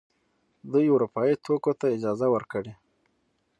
[0.71, 2.73] دوی اروپايي توکو ته اجازه ورکړي.